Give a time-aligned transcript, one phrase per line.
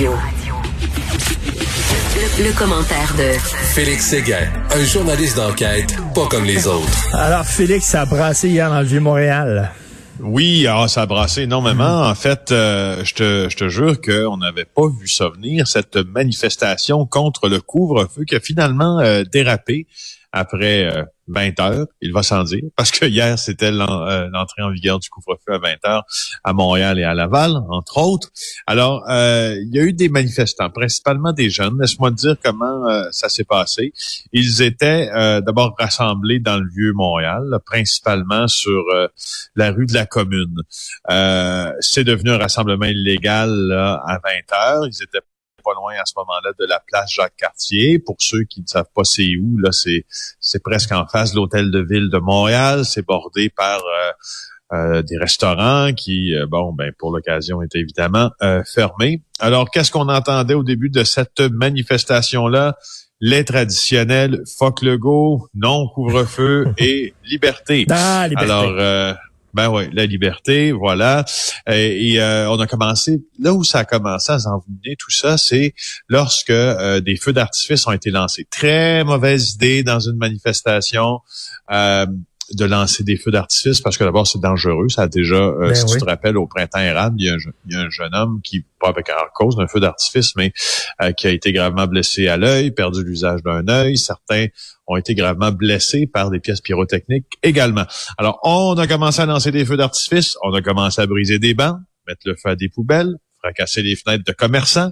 [0.00, 0.12] Radio.
[2.38, 3.38] Le, commentaire de
[3.74, 7.14] Félix Séguin, un journaliste d'enquête pas comme les autres.
[7.14, 9.70] Alors, Félix, ça a brassé hier dans le Vieux-Montréal.
[10.20, 12.08] Oui, ah, ça a brassé énormément.
[12.08, 15.96] En fait, euh, je, te, je te jure qu'on n'avait pas vu ça venir, cette
[15.96, 19.86] manifestation contre le couvre-feu qui a finalement euh, dérapé
[20.32, 24.70] après euh, 20 heures, il va sans dire, parce que hier, c'était euh, l'entrée en
[24.70, 26.04] vigueur du couvre-feu à 20 heures
[26.44, 28.28] à Montréal et à Laval, entre autres.
[28.66, 31.78] Alors, euh, il y a eu des manifestants, principalement des jeunes.
[31.80, 33.92] Laisse-moi te dire comment euh, ça s'est passé.
[34.32, 35.08] Ils étaient
[35.42, 38.82] d'abord rassemblés dans le vieux Montréal, principalement sur
[39.54, 40.56] la rue de la Commune.
[41.80, 44.86] C'est devenu un rassemblement illégal à 20 heures.
[44.86, 45.20] Ils étaient
[45.70, 47.98] pas loin à ce moment-là de la place Jacques-Cartier.
[47.98, 50.04] Pour ceux qui ne savent pas c'est où, là, c'est,
[50.40, 52.84] c'est presque en face de l'hôtel de ville de Montréal.
[52.84, 58.30] C'est bordé par euh, euh, des restaurants qui, euh, bon, ben pour l'occasion, étaient évidemment
[58.66, 59.22] fermés.
[59.38, 62.76] Alors, qu'est-ce qu'on entendait au début de cette manifestation-là?
[63.22, 67.86] Les traditionnels, fuck le go, non couvre-feu et liberté.
[67.90, 68.50] Ah, liberté.
[68.50, 69.16] Alors,
[69.54, 71.24] ben oui, la liberté, voilà.
[71.66, 75.74] Et, euh, on a commencé, là où ça a commencé à s'envenimer, tout ça, c'est
[76.08, 78.46] lorsque euh, des feux d'artifice ont été lancés.
[78.50, 81.20] Très mauvaise idée dans une manifestation.
[81.70, 82.06] Euh,
[82.52, 84.88] de lancer des feux d'artifice parce que d'abord c'est dangereux.
[84.88, 87.28] Ça a déjà, euh, ben si tu te rappelles, au printemps érable, il y
[87.76, 90.52] a un, jeune homme qui, pas avec en cause d'un feu d'artifice, mais
[91.02, 93.96] euh, qui a été gravement blessé à l'œil, perdu l'usage d'un œil.
[93.96, 94.46] Certains
[94.90, 97.84] ont été gravement blessés par des pièces pyrotechniques également.
[98.18, 101.54] Alors, on a commencé à lancer des feux d'artifice, on a commencé à briser des
[101.54, 104.90] bancs, mettre le feu à des poubelles, fracasser les fenêtres de commerçants.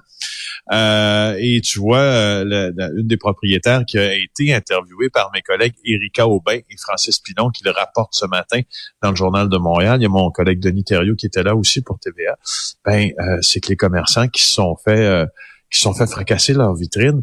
[0.73, 5.75] Euh, et tu vois, euh, une des propriétaires qui a été interviewée par mes collègues
[5.85, 8.61] Erika Aubin et Francis Pilon qui le rapportent ce matin
[9.03, 9.99] dans le journal de Montréal.
[10.01, 12.39] Il y a mon collègue Denis Thériault qui était là aussi pour TVA.
[12.85, 15.27] Ben, euh, c'est que les commerçants qui se sont fait
[15.71, 17.23] qui sont fait fracasser leur vitrine,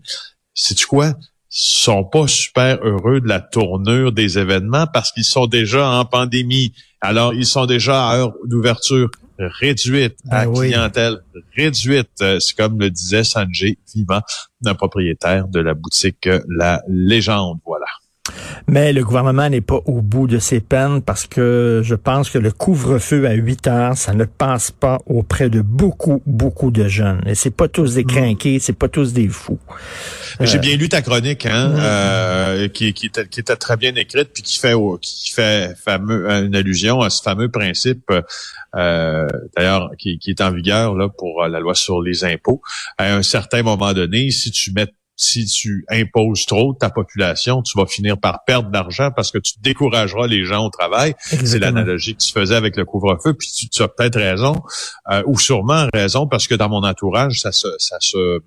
[0.53, 1.13] c'est tu quoi?
[1.57, 6.73] Sont pas super heureux de la tournure des événements parce qu'ils sont déjà en pandémie.
[6.99, 11.19] Alors, ils sont déjà à heure d'ouverture réduite, ben à clientèle
[11.55, 12.09] réduite.
[12.21, 14.19] Euh, c'est comme le disait Sanjay Vivant,
[14.65, 17.59] un propriétaire de la boutique La Légende.
[17.65, 17.85] Voilà.
[18.67, 22.37] Mais le gouvernement n'est pas au bout de ses peines parce que je pense que
[22.37, 27.21] le couvre-feu à 8 heures, ça ne passe pas auprès de beaucoup, beaucoup de jeunes.
[27.25, 28.07] Et c'est pas tous des mm.
[28.07, 29.59] crinqués, c'est pas tous des fous.
[30.39, 31.75] J'ai euh, bien lu ta chronique, hein, mm.
[31.77, 36.29] euh, qui, qui, était, qui, était, très bien écrite, puis qui fait, qui fait fameux,
[36.29, 38.11] une allusion à ce fameux principe,
[38.75, 42.61] euh, d'ailleurs, qui, qui est en vigueur là pour la loi sur les impôts.
[42.97, 47.77] À un certain moment donné, si tu mets si tu imposes trop ta population, tu
[47.77, 51.15] vas finir par perdre d'argent parce que tu décourageras les gens au travail.
[51.19, 53.33] C'est l'analogie que tu faisais avec le couvre-feu.
[53.33, 54.61] Puis tu, as peut-être raison,
[55.11, 58.41] euh, ou sûrement raison, parce que dans mon entourage, ça se, ça se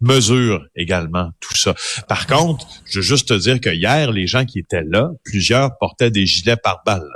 [0.00, 1.74] mesure également tout ça.
[2.08, 5.76] Par contre, je veux juste te dire que hier, les gens qui étaient là, plusieurs
[5.78, 7.08] portaient des gilets par balles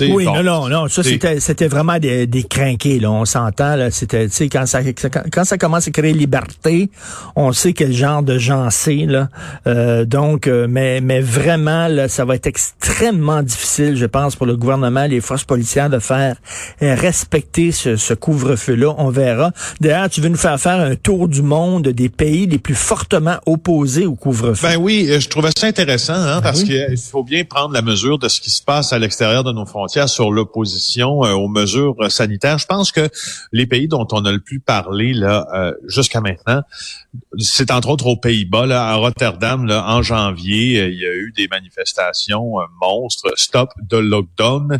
[0.00, 0.88] oui, non, non, non.
[0.88, 3.10] Ça, c'était, c'était vraiment des, des crinqués, là.
[3.10, 3.90] On s'entend, là.
[3.90, 6.90] C'était, tu sais, quand ça, quand ça commence à créer liberté,
[7.34, 9.28] on sait quel genre de gens c'est, là.
[9.66, 14.46] Euh, donc, euh, mais, mais vraiment, là, ça va être extrêmement difficile, je pense, pour
[14.46, 16.36] le gouvernement, les forces policières de faire
[16.80, 18.94] respecter ce, ce couvre-feu-là.
[18.96, 19.50] On verra.
[19.80, 23.38] D'ailleurs, tu veux nous faire faire un tour du monde des pays les plus fortement
[23.44, 24.68] opposés au couvre-feu?
[24.68, 27.82] Ben oui, euh, je trouvais ça intéressant, hein, ben parce qu'il faut bien prendre la
[27.82, 31.48] mesure de ce qui se passe à l'extérieur de nos frontières sur l'opposition euh, aux
[31.48, 32.58] mesures sanitaires.
[32.58, 33.08] Je pense que
[33.52, 36.62] les pays dont on a le plus parlé là euh, jusqu'à maintenant,
[37.38, 41.32] c'est entre autres aux Pays-Bas, à Rotterdam, là, en janvier, euh, il y a eu
[41.36, 44.78] des manifestations monstres, stop de lockdown.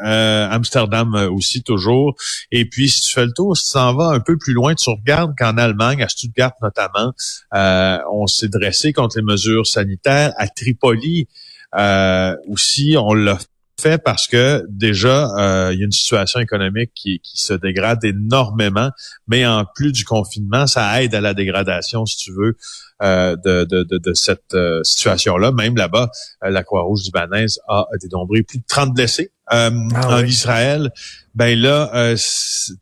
[0.00, 2.14] Amsterdam aussi toujours.
[2.50, 4.74] Et puis si tu fais le tour, si tu s'en vas un peu plus loin,
[4.74, 7.12] tu regardes qu'en Allemagne, à Stuttgart notamment,
[7.52, 10.32] on s'est dressé contre les mesures sanitaires.
[10.36, 11.28] À Tripoli,
[11.74, 13.38] euh, aussi, on l'a
[13.80, 18.04] fait parce que déjà, euh, il y a une situation économique qui, qui, se dégrade
[18.04, 18.90] énormément,
[19.28, 22.56] mais en plus du confinement, ça aide à la dégradation, si tu veux,
[23.02, 25.52] euh, de, de, de, de, cette euh, situation-là.
[25.52, 26.10] Même là-bas,
[26.42, 29.32] euh, la Croix-Rouge libanaise a dénombré plus de 30 blessés.
[29.48, 30.90] Ah en Israël,
[31.34, 32.14] ben là,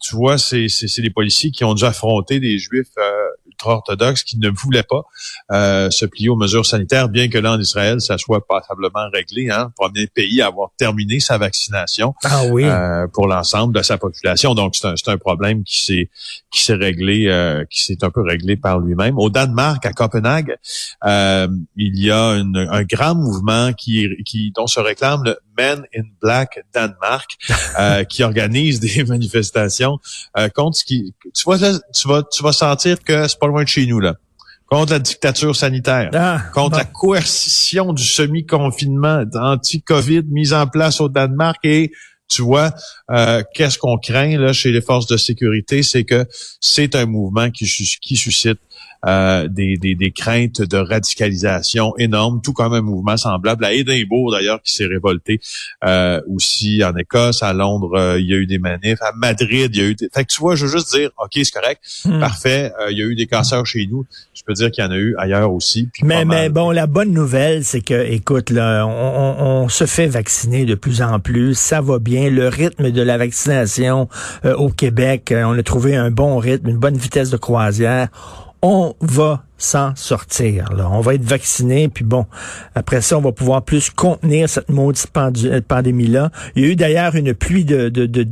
[0.00, 2.94] tu vois, c'est, c'est, les policiers qui ont dû affronter des Juifs
[3.68, 5.02] orthodoxes qui ne voulaient pas
[5.52, 9.50] euh, se plier aux mesures sanitaires, bien que là, en Israël, ça soit passablement réglé.
[9.50, 12.64] Hein, premier pays à avoir terminé sa vaccination ah oui.
[12.64, 14.54] euh, pour l'ensemble de sa population.
[14.54, 16.10] Donc, c'est un, un, problème qui s'est
[16.50, 19.18] qui s'est réglé, euh, qui s'est un peu réglé par lui-même.
[19.18, 20.56] Au Danemark, à Copenhague,
[21.04, 25.84] euh, il y a une, un grand mouvement qui, qui dont se réclame le Men
[25.96, 27.30] in Black Danemark,
[27.78, 29.98] euh, qui organise des manifestations
[30.36, 31.14] euh, contre ce qui.
[31.34, 34.14] Tu vois, tu vas, tu vas sentir que c'est pas loin de chez nous là.
[34.66, 41.10] Contre la dictature sanitaire, ah, contre la coercition du semi-confinement anti-COVID mise en place au
[41.10, 41.58] Danemark.
[41.64, 41.92] Et
[42.28, 42.72] tu vois,
[43.10, 46.26] euh, qu'est-ce qu'on craint là chez les forces de sécurité, c'est que
[46.60, 47.66] c'est un mouvement qui,
[48.00, 48.58] qui suscite
[49.06, 54.32] euh, des, des, des, craintes de radicalisation énormes, tout comme un mouvement semblable à Édimbourg
[54.32, 55.40] d'ailleurs qui s'est révolté
[55.84, 59.70] euh, aussi en Écosse, à Londres, euh, il y a eu des manifs, à Madrid,
[59.74, 60.08] il y a eu des...
[60.12, 62.18] Fait que tu vois, je veux juste dire, OK, c'est correct, hmm.
[62.18, 64.90] parfait, il y a eu des casseurs chez nous, je peux dire qu'il y en
[64.90, 65.88] a eu ailleurs aussi.
[66.02, 70.64] mais mais bon, la bonne nouvelle, c'est que, écoute, là, on, on, se fait vacciner
[70.64, 74.08] de plus en plus, ça va bien, le rythme de la vaccination
[74.44, 78.08] au Québec, on a trouvé un bon rythme, une bonne vitesse de croisière
[78.64, 80.72] on va s'en sortir.
[80.72, 80.88] Là.
[80.90, 82.24] On va être vacciné, puis bon,
[82.74, 86.30] après ça, on va pouvoir plus contenir cette maudite euh, pandémie-là.
[86.56, 88.26] Il y a eu d'ailleurs une pluie de, de,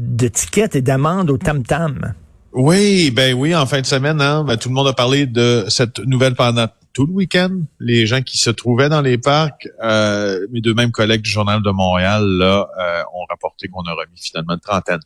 [0.74, 2.14] et d'amendes au tam-tam.
[2.54, 5.66] Oui, ben oui, en fin de semaine, hein, ben, tout le monde a parlé de
[5.68, 7.50] cette nouvelle pandémie tout le week-end.
[7.80, 11.62] Les gens qui se trouvaient dans les parcs, euh, mes deux mêmes collègues du Journal
[11.62, 15.00] de Montréal, là, euh, ont rapporté qu'on a remis finalement une trentaine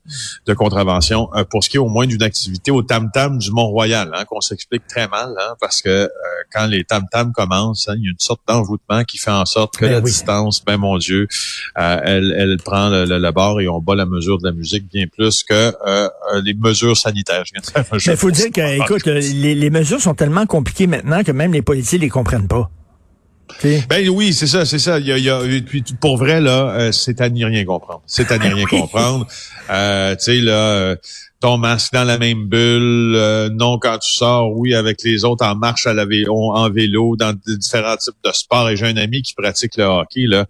[0.47, 4.11] de contraventions euh, pour ce qui est au moins d'une activité au tam-tam du Mont-Royal,
[4.15, 6.09] hein, qu'on s'explique très mal, hein, parce que euh,
[6.53, 9.77] quand les tam-tams commencent, hein, il y a une sorte d'envoûtement qui fait en sorte
[9.77, 11.29] que ben la distance, ben mon Dieu,
[11.77, 15.07] elle, elle prend le, le, bord et on bat la mesure de la musique bien
[15.07, 15.73] plus que
[16.43, 17.45] les mesures sanitaires.
[17.93, 21.63] Il faut dire que, écoute, les, les mesures sont tellement compliquées maintenant que même les
[21.63, 22.71] policiers les comprennent pas.
[23.89, 24.99] Ben oui, c'est ça, c'est ça.
[24.99, 25.41] Il y a,
[26.01, 28.03] pour vrai là, euh, c'est à n'y rien comprendre.
[28.07, 29.27] C'est à n'y rien comprendre.
[29.71, 30.97] Euh, tu sais là, euh,
[31.41, 35.55] ton masque dans la même bulle, non quand tu sors, oui avec les autres en
[35.55, 38.71] marche à la vélo, en vélo, dans différents types de sports.
[38.71, 40.47] Et j'ai un ami qui pratique le hockey là.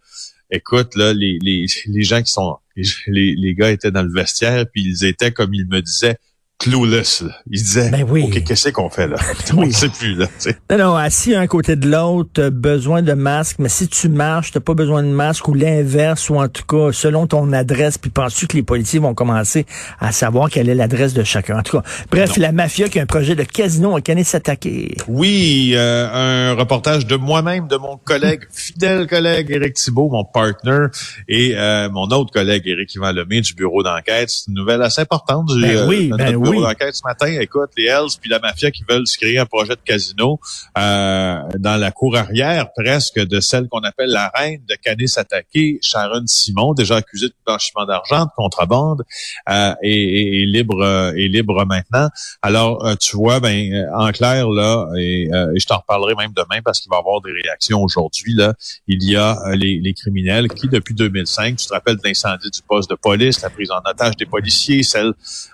[0.51, 4.65] Écoute là, les les, les gens qui sont les, les gars étaient dans le vestiaire
[4.73, 6.19] puis ils étaient comme il me disait
[6.59, 7.23] clueless.
[7.23, 7.33] Là.
[7.51, 8.25] Il disait, ben oui.
[8.25, 9.17] OK, qu'est-ce qu'on fait là?
[9.57, 10.15] On ne sait plus.
[10.15, 10.27] Là,
[10.71, 14.61] non, non, assis un côté de l'autre, besoin de masque, mais si tu marches, tu
[14.61, 18.47] pas besoin de masque ou l'inverse, ou en tout cas, selon ton adresse, puis penses-tu
[18.47, 19.67] que les policiers vont commencer
[20.01, 21.59] à savoir quelle est l'adresse de chacun?
[21.59, 24.97] En tout cas, bref, la mafia qui a un projet de casino à Canet s'attaquer.
[25.09, 30.87] Oui, euh, un reportage de moi-même, de mon collègue, fidèle collègue Éric Thibault, mon partner,
[31.29, 34.31] et euh, mon autre collègue Éric Yvan Lemay du bureau d'enquête.
[34.31, 36.59] C'est une nouvelle assez importante du, ben oui, euh, ben oui oui.
[36.93, 37.27] ce matin.
[37.41, 40.39] Écoute, les Hells puis la mafia qui veulent se créer un projet de casino
[40.79, 46.27] euh, dans la cour arrière presque de celle qu'on appelle la reine de Canis-Attaqué, Sharon
[46.27, 49.03] Simon, déjà accusée de blanchiment d'argent, de contrebande,
[49.49, 52.09] euh, et, libre euh, et libre maintenant.
[52.43, 56.91] Alors, tu vois, ben en clair là, et, je t'en reparlerai même demain parce qu'il
[56.91, 58.55] va y avoir des réactions aujourd'hui là.
[58.87, 62.61] Il y a les, les criminels qui depuis 2005, tu te rappelles de l'incendie du
[62.63, 65.13] poste de police, la prise en otage des policiers, celle,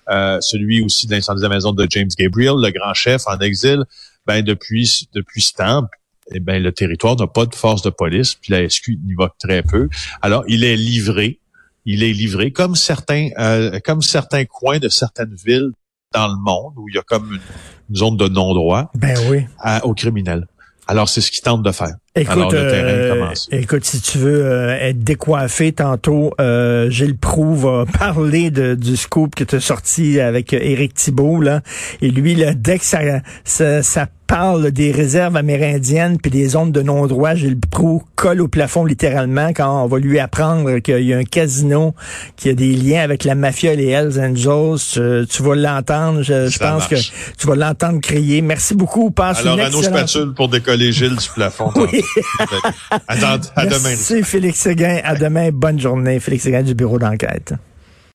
[0.09, 3.85] celui aussi de l'incendie de la maison de James Gabriel, le grand chef en exil,
[4.27, 5.87] ben depuis depuis ce temps,
[6.33, 9.35] eh ben le territoire n'a pas de force de police, puis la SQ n'y va
[9.39, 9.89] très peu.
[10.21, 11.41] Alors il est livré,
[11.85, 15.73] il est livré comme certains euh, comme certains coins de certaines villes
[16.13, 19.45] dans le monde où il y a comme une, zone de non-droit ben oui.
[19.83, 20.47] aux criminels.
[20.87, 21.97] Alors, c'est ce qu'ils tentent de faire.
[22.15, 27.17] Écoute, Alors, le terrain euh, écoute, si tu veux euh, être décoiffé tantôt, euh, Gilles
[27.17, 31.41] Proux va parler de, du scoop que tu as sorti avec Éric Thibault.
[31.41, 31.63] Là.
[32.03, 33.01] Et lui, là, dès que ça,
[33.45, 38.49] ça, ça parle des réserves amérindiennes puis des zones de non-droit, Gilles Proux colle au
[38.49, 41.95] plafond littéralement quand on va lui apprendre qu'il y a un casino
[42.37, 45.27] qui a des liens avec la mafia et les Hells Angels.
[45.29, 46.23] Tu, vas l'entendre.
[46.23, 46.95] Je, pense que
[47.37, 48.41] tu vas l'entendre crier.
[48.43, 49.11] Merci beaucoup.
[49.11, 51.71] Passe Alors, à nos spatules pour décoller Gilles du plafond.
[53.09, 53.17] à,
[53.67, 53.79] demain.
[53.85, 55.01] Merci Félix Séguin.
[55.05, 55.51] À demain.
[55.53, 56.21] Bonne journée.
[56.21, 57.55] Félix Séguin du bureau d'enquête.